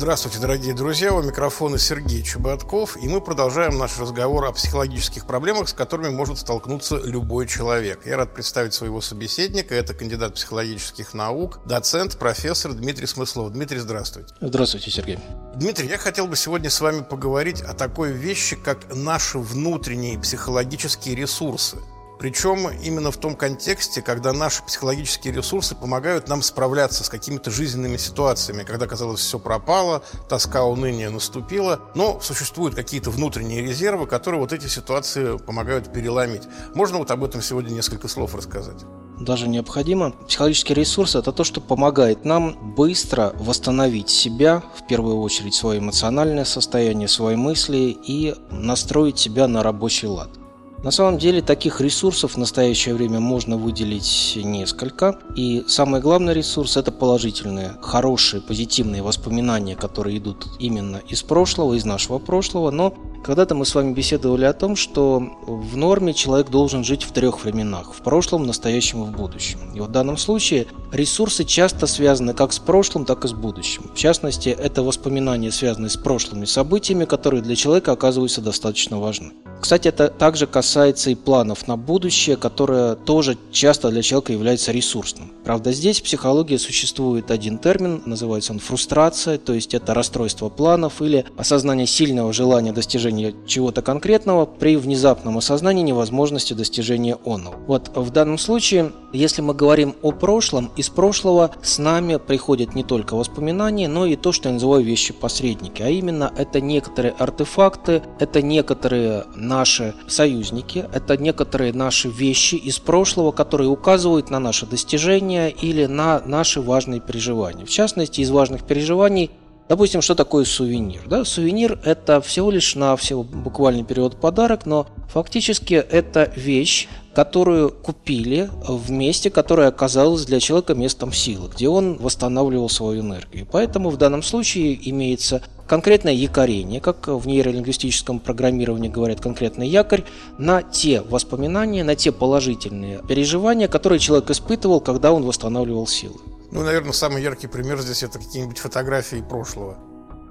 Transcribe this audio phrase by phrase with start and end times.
[0.00, 5.68] Здравствуйте, дорогие друзья, у микрофона Сергей Чеботков, и мы продолжаем наш разговор о психологических проблемах,
[5.68, 8.06] с которыми может столкнуться любой человек.
[8.06, 13.52] Я рад представить своего собеседника, это кандидат психологических наук, доцент, профессор Дмитрий Смыслов.
[13.52, 14.32] Дмитрий, здравствуйте.
[14.40, 15.18] Здравствуйте, Сергей.
[15.54, 21.14] Дмитрий, я хотел бы сегодня с вами поговорить о такой вещи, как наши внутренние психологические
[21.14, 21.76] ресурсы.
[22.20, 27.96] Причем именно в том контексте, когда наши психологические ресурсы помогают нам справляться с какими-то жизненными
[27.96, 34.52] ситуациями, когда, казалось, все пропало, тоска, уныние наступила, но существуют какие-то внутренние резервы, которые вот
[34.52, 36.42] эти ситуации помогают переломить.
[36.74, 38.84] Можно вот об этом сегодня несколько слов рассказать?
[39.20, 40.12] даже необходимо.
[40.12, 46.46] Психологический ресурс– это то, что помогает нам быстро восстановить себя, в первую очередь свое эмоциональное
[46.46, 50.39] состояние, свои мысли и настроить себя на рабочий лад.
[50.82, 55.18] На самом деле таких ресурсов в настоящее время можно выделить несколько.
[55.36, 61.84] И самый главный ресурс– это положительные, хорошие, позитивные воспоминания, которые идут именно из прошлого, из
[61.84, 62.70] нашего прошлого.
[62.70, 67.12] Но когда-то мы с вами беседовали о том, что в норме человек должен жить в
[67.12, 69.58] трех временах– в прошлом, настоящем и в будущем.
[69.74, 73.90] И в данном случае ресурсы часто связаны как с прошлым, так и с будущим.
[73.94, 79.32] В частности, это воспоминания, связанные с прошлыми событиями, которые для человека оказываются достаточно важны.
[79.60, 85.32] Кстати, это также касается и планов на будущее, которое тоже часто для человека является ресурсным.
[85.44, 91.02] Правда, здесь в психологии существует один термин, называется он фрустрация, то есть это расстройство планов
[91.02, 97.56] или осознание сильного желания достижения чего-то конкретного при внезапном осознании невозможности достижения оного.
[97.66, 102.84] Вот в данном случае, если мы говорим о прошлом, из прошлого с нами приходят не
[102.84, 108.40] только воспоминания, но и то, что я называю вещи-посредники, а именно это некоторые артефакты, это
[108.42, 115.86] некоторые наши союзники, это некоторые наши вещи из прошлого, которые указывают на наши достижения или
[115.86, 117.66] на наши важные переживания.
[117.66, 119.30] В частности, из важных переживаний
[119.70, 121.02] Допустим, что такое сувенир?
[121.06, 121.24] Да?
[121.24, 128.50] Сувенир– это всего лишь на всего буквальный период подарок, но фактически это вещь, которую купили
[128.66, 133.46] в месте, которое оказалось для человека местом силы, где он восстанавливал свою энергию.
[133.50, 140.04] Поэтому в данном случае имеется конкретное якорение, как в нейролингвистическом программировании говорят конкретный якорь,
[140.38, 146.18] на те воспоминания, на те положительные переживания, которые человек испытывал, когда он восстанавливал силы.
[146.50, 149.78] Ну, наверное, самый яркий пример здесь это какие-нибудь фотографии прошлого.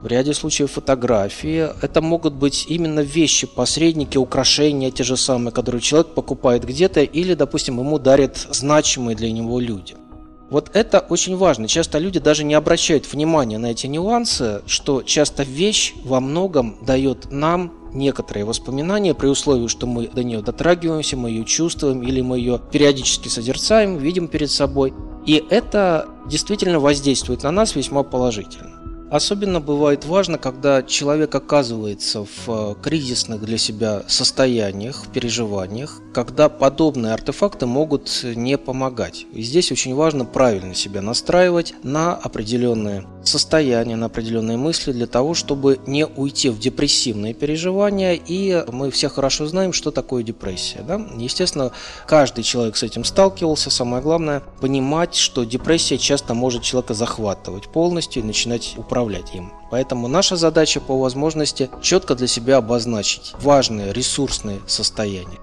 [0.02, 1.68] В ряде случаев фотографии.
[1.82, 7.34] Это могут быть именно вещи, посредники, украшения те же самые, которые человек покупает где-то или,
[7.34, 9.96] допустим, ему дарят значимые для него люди.
[10.50, 11.68] Вот это очень важно.
[11.68, 17.30] Часто люди даже не обращают внимания на эти нюансы, что часто вещь во многом дает
[17.30, 22.40] нам некоторые воспоминания при условии, что мы до нее дотрагиваемся, мы ее чувствуем или мы
[22.40, 24.94] ее периодически созерцаем, видим перед собой.
[25.26, 28.80] И это действительно воздействует на нас весьма положительно.
[29.10, 37.14] Особенно бывает важно, когда человек оказывается в э, кризисных для себя состояниях, переживаниях, когда подобные
[37.14, 39.26] артефакты могут не помогать.
[39.34, 45.34] И здесь очень важно правильно себя настраивать на определенные состояния, на определенные мысли для того,
[45.34, 48.14] чтобы не уйти в депрессивные переживания.
[48.14, 50.82] И мы все хорошо знаем, что такое депрессия.
[50.82, 51.02] Да?
[51.18, 51.72] Естественно,
[52.08, 53.70] каждый человек с этим сталкивался.
[53.70, 59.52] Самое главное понимать, что депрессия часто может человека захватывать полностью и начинать управлять им.
[59.72, 65.40] Поэтому наша задача по возможности четко для себя обозначить важные ресурсные состояния.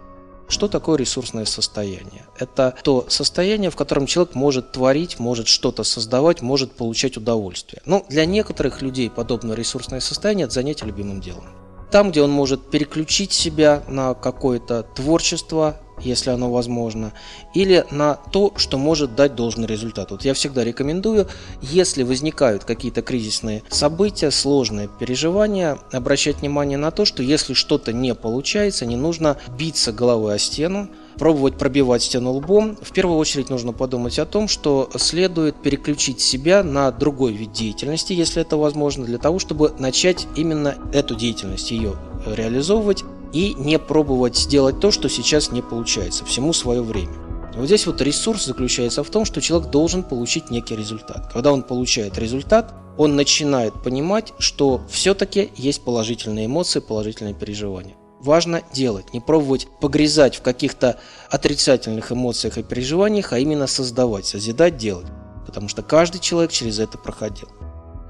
[0.49, 2.27] Что такое ресурсное состояние?
[2.39, 7.83] Это то состояние, в котором человек может творить, может что-то создавать, может получать удовольствие.
[7.85, 11.45] Но ну, для некоторых людей подобное ресурсное состояние– это занятие любимым делом.
[11.91, 17.13] Там, где он может переключить себя на какое-то творчество, если оно возможно,
[17.55, 20.11] или на то, что может дать должный результат.
[20.11, 21.29] Вот я всегда рекомендую,
[21.63, 28.15] если возникают какие-то кризисные события, сложные переживания, обращать внимание на то, что если что-то не
[28.15, 30.89] получается, не нужно биться головой о стену,
[31.19, 36.63] пробовать пробивать стену лбом, в первую очередь нужно подумать о том, что следует переключить себя
[36.63, 41.95] на другой вид деятельности, если это возможно, для того, чтобы начать именно эту деятельность, ее
[42.27, 43.05] реализовывать
[43.37, 46.25] и не пробовать сделать то, что сейчас не получается.
[46.25, 47.13] Всему свое время.
[47.55, 51.31] Вот здесь вот ресурс заключается в том, что человек должен получить некий результат.
[51.35, 57.95] Когда он получает результат, он начинает понимать, что все-таки есть положительные эмоции, положительные переживания.
[58.21, 60.99] Важно делать, не пробовать погрязать в каких-то
[61.31, 65.09] отрицательных эмоциях и переживаниях, а именно создавать, созидать, делать.
[65.45, 67.49] Потому что каждый человек через это проходил.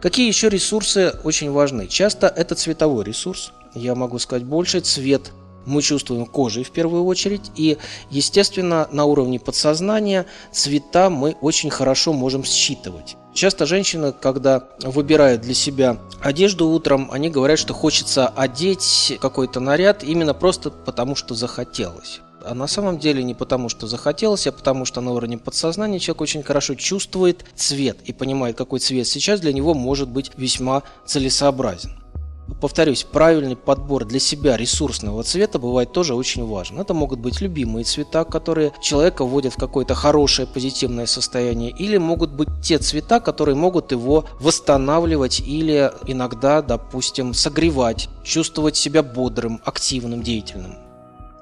[0.00, 1.88] Какие еще ресурсы очень важны?
[1.88, 3.50] Часто это цветовой ресурс.
[3.76, 4.80] Я могу сказать больше.
[4.80, 5.32] Цвет
[5.66, 7.50] мы чувствуем кожей в первую очередь.
[7.56, 7.76] И,
[8.10, 13.16] естественно, на уровне подсознания цвета мы очень хорошо можем считывать.
[13.34, 20.02] Часто женщины, когда выбирают для себя одежду утром, они говорят, что хочется одеть какой-то наряд
[20.02, 22.20] именно просто потому, что захотелось.
[22.42, 26.22] А на самом деле не потому, что захотелось, а потому что на уровне подсознания человек
[26.22, 31.90] очень хорошо чувствует цвет и понимает, какой цвет сейчас для него может быть весьма целесообразен.
[32.60, 36.80] Повторюсь, правильный подбор для себя ресурсного цвета бывает тоже очень важен.
[36.80, 42.30] Это могут быть любимые цвета, которые человека вводят в какое-то хорошее позитивное состояние, или могут
[42.30, 50.22] быть те цвета, которые могут его восстанавливать или иногда, допустим, согревать, чувствовать себя бодрым, активным,
[50.22, 50.85] деятельным.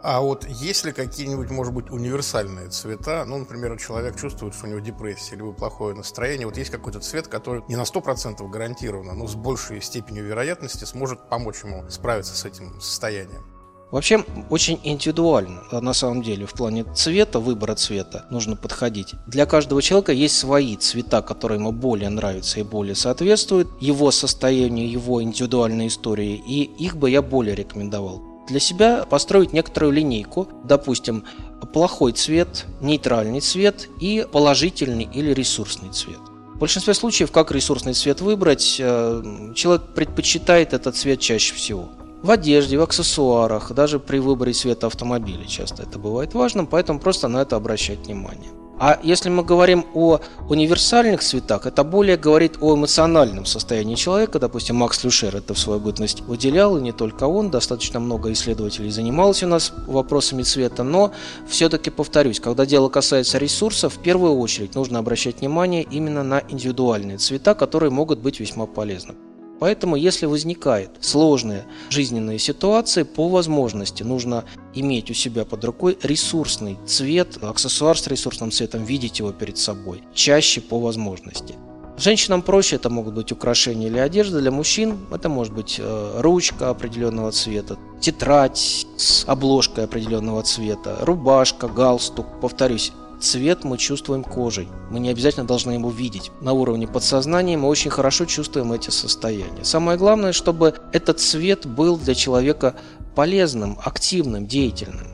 [0.06, 3.25] А вот есть ли какие-нибудь, может быть, универсальные цвета?
[3.27, 6.47] Ну, например, человек чувствует, что у него депрессия или плохое настроение.
[6.47, 11.31] Вот есть какой-то цвет, который не на 100% гарантированно, но с большей степенью вероятности сможет
[11.31, 13.47] помочь ему справиться с этим состоянием.
[13.91, 19.15] Вообще очень индивидуально на самом деле в плане цвета, выбора цвета нужно подходить.
[19.27, 24.91] Для каждого человека есть свои цвета, которые ему более нравятся и более соответствуют его состоянию,
[24.91, 31.25] его индивидуальной истории, и их бы я более рекомендовал для себя построить некоторую линейку, допустим,
[31.73, 36.19] плохой цвет, нейтральный цвет и положительный или ресурсный цвет.
[36.55, 41.88] В большинстве случаев, как ресурсный цвет выбрать, э, человек предпочитает этот цвет чаще всего.
[42.23, 47.29] В одежде, в аксессуарах, даже при выборе цвета автомобиля часто это бывает важным, поэтому просто
[47.29, 48.50] на это обращать внимание.
[48.79, 50.19] А если мы говорим о
[50.49, 54.41] универсальных цветах, это более говорит о эмоциональном состоянии человека.
[54.41, 57.50] Допустим, Макс Люшер это в свою бытность выделял, и не только он.
[57.50, 60.82] Достаточно много исследователей занималось у нас вопросами цвета.
[60.82, 61.12] Но
[61.49, 67.19] все-таки повторюсь, когда дело касается ресурсов, в первую очередь нужно обращать внимание именно на индивидуальные
[67.19, 69.15] цвета, которые могут быть весьма полезны.
[69.61, 76.79] Поэтому, если возникает сложные жизненные ситуации, по возможности нужно иметь у себя под рукой ресурсный
[76.87, 81.55] цвет, аксессуар с ресурсным цветом, видеть его перед собой, чаще по возможности.
[81.97, 84.41] Женщинам проще, это могут быть украшения или одежда.
[84.41, 91.69] Для мужчин это может быть э, ручка определенного цвета, тетрадь с обложкой определенного цвета, рубашка,
[91.69, 92.27] галстук.
[92.41, 92.93] Повторюсь,
[93.25, 94.69] Цвет мы чувствуем кожей.
[94.91, 96.31] Мы не обязательно должны его видеть.
[96.43, 99.65] На уровне подсознания мы очень хорошо чувствуем эти состояния.
[99.65, 102.75] Самое главное, чтобы этот цвет был для человека
[103.15, 105.09] полезным, активным, деятельным.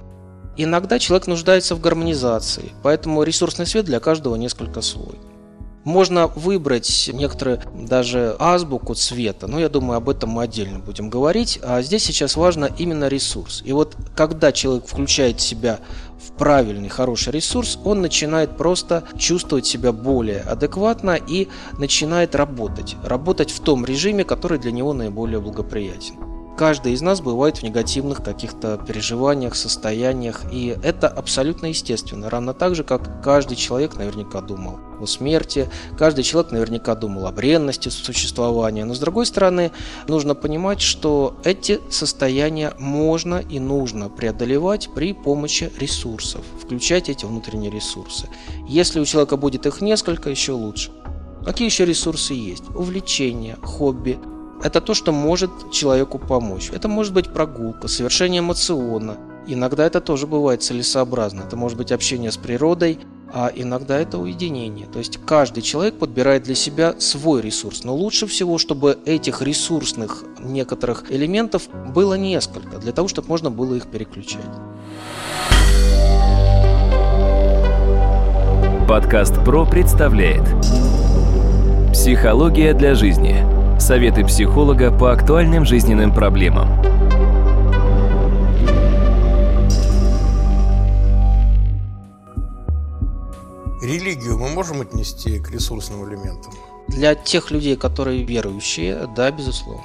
[0.57, 5.17] Иногда человек нуждается в гармонизации, поэтому ресурсный свет для каждого несколько свой.
[5.91, 11.59] Можно выбрать некоторые даже азбуку цвета, но я думаю, об этом мы отдельно будем говорить.
[11.65, 13.61] А здесь сейчас важно именно ресурс.
[13.65, 15.81] И вот когда человек включает себя
[16.25, 22.95] в правильный, хороший ресурс, он начинает просто чувствовать себя более адекватно и начинает работать.
[23.03, 28.23] Работать в том режиме, который для него наиболее благоприятен каждый из нас бывает в негативных
[28.23, 32.29] каких-то переживаниях, состояниях, и это абсолютно естественно.
[32.29, 37.33] Равно так же, как каждый человек наверняка думал о смерти, каждый человек наверняка думал о
[37.33, 38.85] бренности существования.
[38.85, 39.73] Но с другой стороны,
[40.07, 47.71] нужно понимать, что эти состояния можно и нужно преодолевать при помощи ресурсов, включать эти внутренние
[47.71, 48.29] ресурсы.
[48.69, 50.91] Если у человека будет их несколько, еще лучше.
[51.43, 52.65] Какие еще ресурсы есть?
[52.75, 54.19] Увлечения, хобби,
[54.63, 56.71] это то, что может человеку помочь.
[56.73, 59.17] Это может быть прогулка, совершение эмоциона.
[59.47, 61.43] Иногда это тоже бывает целесообразно.
[61.43, 62.99] Это может быть общение с природой,
[63.33, 64.87] а иногда это уединение.
[64.87, 67.85] То есть каждый человек подбирает для себя свой ресурс.
[67.85, 73.75] Но лучше всего, чтобы этих ресурсных некоторых элементов было несколько, для того, чтобы можно было
[73.75, 74.45] их переключать.
[78.87, 80.43] Подкаст ПРО представляет
[81.93, 83.47] Психология для жизни–
[83.91, 86.81] Советы психолога по актуальным жизненным проблемам.
[93.83, 96.55] Религию мы можем отнести к ресурсным элементам?
[96.87, 99.83] Для тех людей, которые верующие, да, безусловно.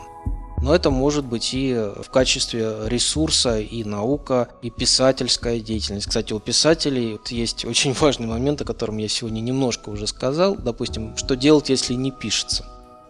[0.62, 6.06] Но это может быть и в качестве ресурса, и наука, и писательская деятельность.
[6.06, 10.56] Кстати, у писателей есть очень важный момент, о котором я сегодня немножко уже сказал.
[10.56, 12.66] Допустим, что делать, если не пишется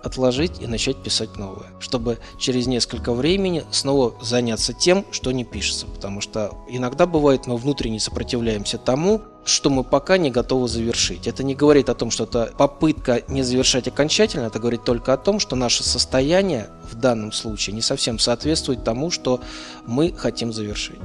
[0.06, 5.88] отложить и начать писать новое, чтобы через несколько времени снова заняться тем, что не пишется,
[5.88, 11.28] потому что иногда бывает мы внутренне сопротивляемся тому, что мы пока не готовы завершить.
[11.28, 15.18] Это не говорит о том, что это попытка не завершать окончательно, это говорит только о
[15.18, 19.42] том, что наше состояние в данном случае не совсем соответствует тому, что
[19.86, 21.00] мы хотим завершить.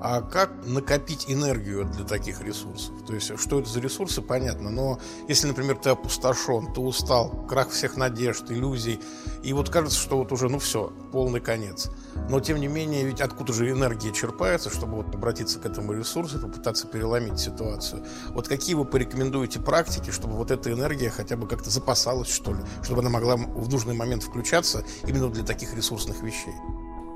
[0.00, 2.94] А как накопить энергию для таких ресурсов?
[3.06, 4.70] То есть, что это за ресурсы, понятно.
[4.70, 9.00] Но если, например, ты опустошен, ты устал, крах всех надежд, иллюзий,
[9.42, 11.90] и вот кажется, что вот уже, ну все, полный конец.
[12.28, 16.38] Но, тем не менее, ведь откуда же энергия черпается, чтобы вот обратиться к этому ресурсу,
[16.38, 18.04] попытаться переломить ситуацию?
[18.30, 22.60] Вот какие вы порекомендуете практики, чтобы вот эта энергия хотя бы как-то запасалась, что ли?
[22.82, 26.54] Чтобы она могла в нужный момент включаться именно для таких ресурсных вещей?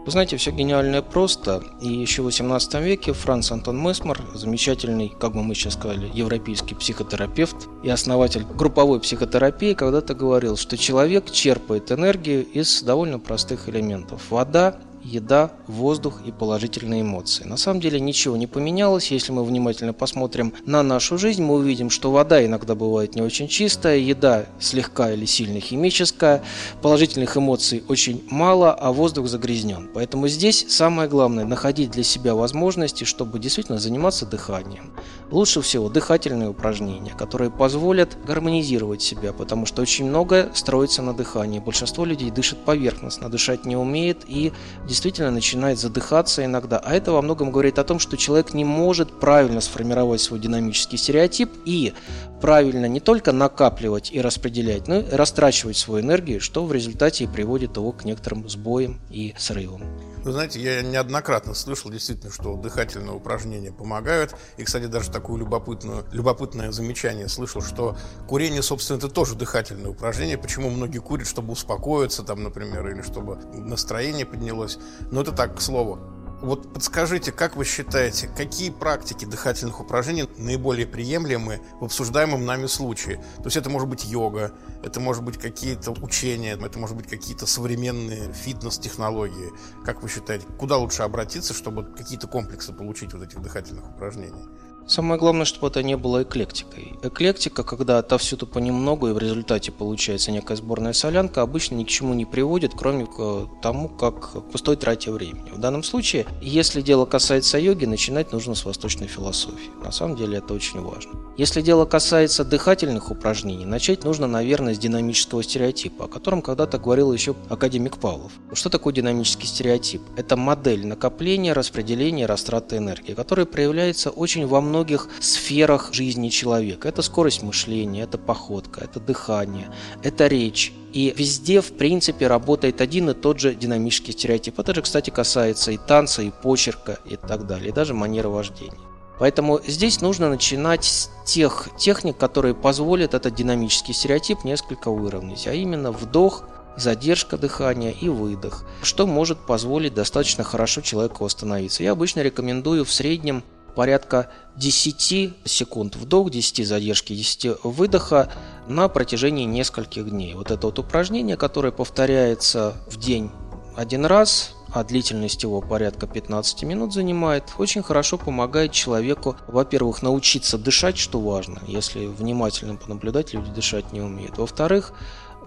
[0.05, 1.63] Вы знаете, все гениальное просто.
[1.81, 6.75] И еще в 18 веке Франц Антон Месмер, замечательный, как бы мы сейчас сказали, европейский
[6.75, 14.23] психотерапевт и основатель групповой психотерапии, когда-то говорил, что человек черпает энергию из довольно простых элементов.
[14.31, 17.45] Вода, еда, воздух и положительные эмоции.
[17.45, 19.11] На самом деле ничего не поменялось.
[19.11, 23.49] Если мы внимательно посмотрим на нашу жизнь, мы увидим, что вода иногда бывает не очень
[23.49, 26.43] чистая, еда слегка или сильно химическая,
[26.81, 29.91] положительных эмоций очень мало, а воздух загрязнен.
[29.95, 34.93] Поэтому здесь самое главное– находить для себя возможности, чтобы действительно заниматься дыханием.
[35.31, 41.59] Лучше всего дыхательные упражнения, которые позволят гармонизировать себя, потому что очень многое строится на дыхании.
[41.59, 44.53] Большинство людей дышит поверхностно, дышать не умеет и
[44.93, 46.79] действительно начинает задыхаться иногда.
[46.79, 50.99] А это во многом говорит о том, что человек не может правильно сформировать свой динамический
[50.99, 51.95] стереотип и
[52.43, 57.27] правильно не только накапливать и распределять, но и растрачивать свою энергию, что в результате и
[57.27, 59.83] приводит его к некоторым сбоям и срывам.
[60.25, 64.35] Вы знаете, я неоднократно слышал действительно, что дыхательные упражнения помогают.
[64.57, 67.97] И, кстати, даже такое любопытное, любопытное замечание слышал, что
[68.29, 70.39] курение, собственно, это тоже дыхательное упражнение.
[70.39, 74.79] Почему многие курят, чтобы успокоиться, там, например, или чтобы настроение поднялось.
[75.11, 75.99] Но это так, к слову.
[76.43, 83.19] Вот подскажите, как вы считаете, какие практики дыхательных упражнений наиболее приемлемы в обсуждаемом нами случае?
[83.37, 87.47] То есть это может быть йога, это может быть какие-то учения, это может быть какие-то
[87.47, 89.53] современные фитнес-технологии.
[89.85, 94.45] Как вы считаете, куда лучше обратиться, чтобы какие-то комплексы получить вот этих дыхательных упражнений?
[94.87, 96.95] Самое главное, чтобы это не было эклектикой.
[97.03, 102.15] Эклектика, когда отовсюду понемногу и в результате получается некая сборная солянка, обычно ни к чему
[102.15, 105.51] не приводит, кроме к тому, как пустой трате времени.
[105.51, 109.71] В данном случае, если дело касается йоги, начинать нужно с восточной философии.
[109.83, 111.13] На самом деле это очень важно.
[111.39, 117.13] Если дело касается дыхательных упражнений, начать нужно, наверное, с динамического стереотипа, о котором когда-то говорил
[117.13, 118.33] еще академик Павлов.
[118.53, 120.03] Что такое динамический стереотип?
[120.17, 126.89] Это модель накопления, распределения, растраты энергии, которая проявляется очень во многих сферах жизни человека.
[126.89, 129.71] Это скорость мышления, это походка, это дыхание,
[130.03, 130.73] это речь.
[130.95, 134.59] И везде, в принципе, работает один и тот же динамический стереотип.
[134.59, 138.79] Это же, кстати, касается и танца, и почерка, и так далее, и даже манеры вождения.
[139.19, 145.53] Поэтому здесь нужно начинать с тех техник, которые позволят этот динамический стереотип несколько выровнять, а
[145.53, 146.45] именно вдох,
[146.77, 151.83] задержка дыхания и выдох, что может позволить достаточно хорошо человеку восстановиться.
[151.83, 158.31] Я обычно рекомендую в среднем порядка 10 секунд вдох, 10 задержки, 10 выдоха
[158.67, 160.35] на протяжении нескольких дней.
[160.35, 163.31] Вот это вот упражнение, которое повторяется в день
[163.77, 170.59] один раз, а длительность его порядка 15 минут занимает, очень хорошо помогает человеку, во-первых, научиться
[170.59, 174.39] дышать, что важно, если внимательно понаблюдать, люди дышать не умеют.
[174.39, 174.95] Во-вторых,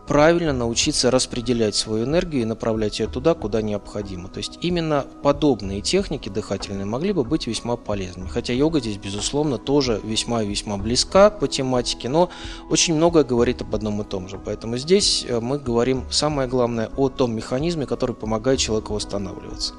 [0.08, 4.30] правильно научиться распределять свою энергию и направлять ее туда, куда необходимо.
[4.30, 8.28] То есть именно подобные техники дыхательные могли бы быть весьма полезными.
[8.28, 12.30] Хотя йога здесь, безусловно, тоже весьма и весьма близка по тематике, но
[12.70, 14.40] очень многое говорит об одном и том же.
[14.44, 19.74] Поэтому здесь э, мы говорим самое главное о том механизме, который помогает человеку восстанавливаться.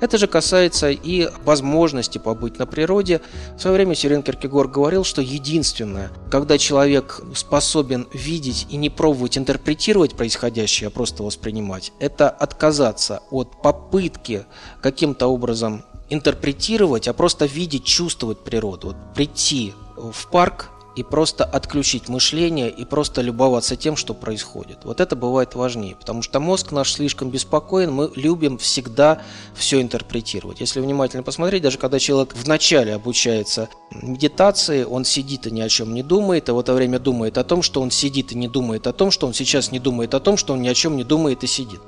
[0.00, 3.20] Это же касается и возможности побыть на природе.
[3.56, 9.36] В свое время Сирен Киркегор говорил, что единственное, когда человек способен видеть и не пробовать
[9.36, 14.46] интерпретировать происходящее, а просто воспринимать, это отказаться от попытки
[14.80, 18.88] каким-то образом интерпретировать, а просто видеть, чувствовать природу.
[18.88, 24.78] Вот прийти в парк и просто отключить мышление и просто любоваться тем, что происходит.
[24.82, 29.22] Вот это бывает важнее, потому что мозг наш слишком беспокоен, мы любим всегда
[29.54, 30.58] все интерпретировать.
[30.58, 35.94] Если внимательно посмотреть, даже когда человек вначале обучается медитации, он сидит и ни о чем
[35.94, 38.88] не думает, а в это время думает о том, что он сидит и не думает
[38.88, 41.04] о том, что он сейчас не думает о том, что он ни о чем не
[41.04, 41.80] думает и сидит.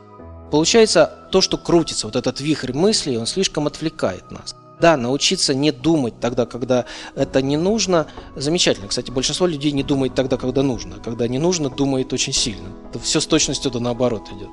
[0.53, 4.55] Получается, то, что крутится, вот этот вихрь мыслей, он слишком отвлекает нас.
[4.81, 8.89] Да, научиться не думать тогда, когда это не нужно, замечательно.
[8.89, 10.97] Кстати, большинство людей не думает тогда, когда нужно.
[11.05, 12.69] Когда не нужно, думает очень сильно.
[12.89, 14.51] Это все с точностью до наоборот идет.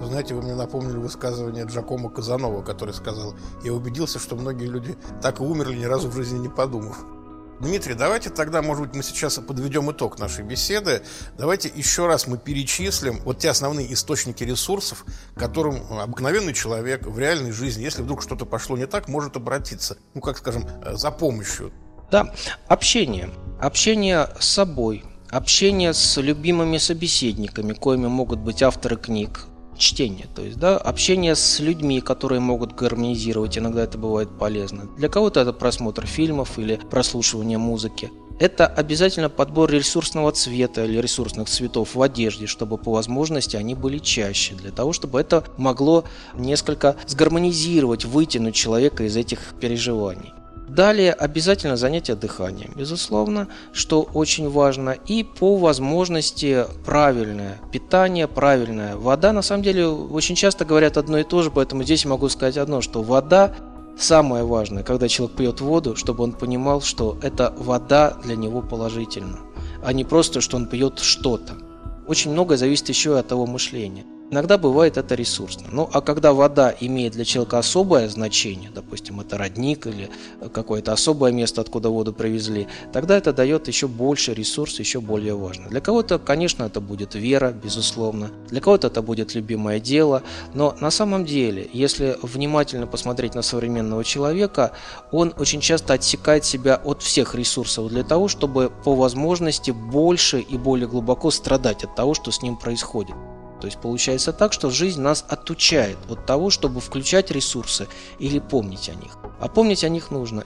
[0.00, 4.96] Вы знаете, вы мне напомнили высказывание Джакома Казанова, который сказал, я убедился, что многие люди
[5.22, 7.04] так и умерли, ни разу в жизни не подумав.
[7.60, 11.02] Дмитрий, давайте тогда, может быть, мы сейчас подведем итог нашей беседы.
[11.38, 17.18] Давайте еще раз мы перечислим вот те основные источники ресурсов, к которым обыкновенный человек в
[17.18, 21.10] реальной жизни, если вдруг что-то пошло не так, может обратиться, ну, как скажем, э, за
[21.10, 21.72] помощью.
[22.10, 22.34] Да,
[22.68, 23.30] общение.
[23.60, 29.46] Общение с собой, общение с любимыми собеседниками, коими могут быть авторы книг,
[29.76, 34.88] чтение, то есть да, общение с людьми, которые могут гармонизировать, иногда это бывает полезно.
[34.96, 38.10] Для кого-то это просмотр фильмов или прослушивание музыки.
[38.40, 43.98] Это обязательно подбор ресурсного цвета или ресурсных цветов в одежде, чтобы по возможности они были
[43.98, 46.04] чаще, для того, чтобы это могло
[46.34, 50.32] несколько сгармонизировать, вытянуть человека из этих переживаний.
[50.74, 54.90] Далее обязательно занятие дыханием, безусловно, что очень важно.
[55.06, 59.32] И по возможности правильное питание, правильная вода.
[59.32, 62.80] На самом деле очень часто говорят одно и то же, поэтому здесь могу сказать одно,
[62.80, 63.54] что вода
[63.96, 69.38] самое важное, когда человек пьет воду, чтобы он понимал, что эта вода для него положительна,
[69.84, 71.54] а не просто, что он пьет что-то.
[72.08, 74.04] Очень многое зависит еще и от того мышления.
[74.34, 75.68] Иногда бывает это ресурсно.
[75.70, 80.10] Ну а когда вода имеет для человека особое значение, допустим, это родник или
[80.52, 85.68] какое-то особое место, откуда воду привезли, тогда это дает еще больше ресурс, еще более важно.
[85.68, 88.32] Для кого-то, конечно, это будет вера, безусловно.
[88.48, 90.24] Для кого-то это будет любимое дело.
[90.52, 94.72] Но на самом деле, если внимательно посмотреть на современного человека,
[95.12, 100.58] он очень часто отсекает себя от всех ресурсов для того, чтобы по возможности больше и
[100.58, 103.14] более глубоко страдать от того, что с ним происходит.
[103.60, 108.88] То есть получается так, что жизнь нас отучает от того, чтобы включать ресурсы или помнить
[108.88, 109.16] о них.
[109.40, 110.44] А помнить о них нужно.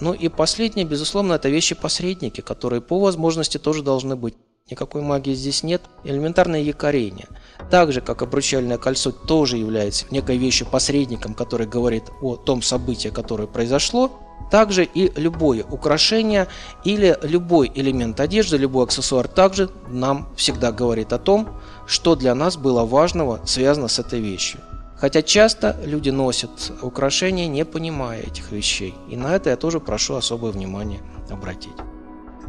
[0.00, 4.34] Ну и последнее, безусловно, это вещи-посредники, которые по возможности тоже должны быть.
[4.70, 5.82] Никакой магии здесь нет.
[6.04, 7.28] Элементарное якорение.
[7.70, 13.10] Так же, как обручальное кольцо тоже является некой вещью посредником, который говорит о том событии,
[13.10, 14.18] которое произошло,
[14.50, 16.48] также и любое украшение
[16.82, 22.56] или любой элемент одежды, любой аксессуар также нам всегда говорит о том, что для нас
[22.56, 24.60] было важного связано с этой вещью.
[24.96, 28.94] Хотя часто люди носят украшения, не понимая этих вещей.
[29.10, 31.76] И на это я тоже прошу особое внимание обратить.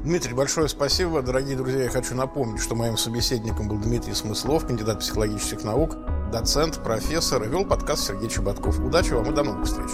[0.05, 1.23] Дмитрий, большое спасибо.
[1.23, 5.97] Дорогие друзья, я хочу напомнить, что моим собеседником был Дмитрий Смыслов, кандидат психологических наук,
[6.31, 8.79] доцент, профессор и вел подкаст Сергей Чеботков.
[8.79, 9.89] Удачи вам и до новых встреч.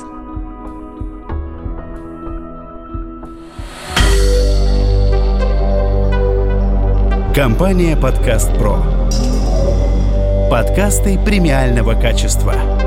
[7.34, 8.84] Компания «Подкаст Про».
[10.52, 12.81] Подкасты премиального качества.